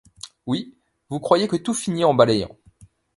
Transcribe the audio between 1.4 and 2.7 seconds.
que tout finit en balayant